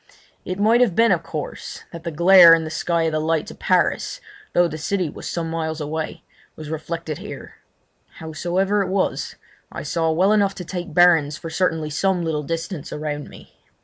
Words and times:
It 0.45 0.57
might 0.59 0.81
have 0.81 0.95
been, 0.95 1.11
of 1.11 1.21
course, 1.21 1.83
that 1.91 2.03
the 2.03 2.09
glare 2.09 2.55
in 2.55 2.63
the 2.63 2.71
sky 2.71 3.03
of 3.03 3.11
the 3.11 3.19
lights 3.19 3.51
of 3.51 3.59
Paris, 3.59 4.19
though 4.53 4.67
the 4.67 4.79
city 4.79 5.11
was 5.11 5.29
some 5.29 5.47
miles 5.47 5.79
away, 5.79 6.23
was 6.55 6.71
reflected 6.71 7.19
here. 7.19 7.57
Howsoever 8.15 8.81
it 8.81 8.89
was, 8.89 9.35
I 9.71 9.83
saw 9.83 10.09
well 10.09 10.31
enough 10.31 10.55
to 10.55 10.65
take 10.65 10.95
bearings 10.95 11.37
for 11.37 11.51
certainly 11.51 11.91
some 11.91 12.23
little 12.25 12.41
distance 12.41 12.91
around 12.91 13.29
me. 13.29 13.53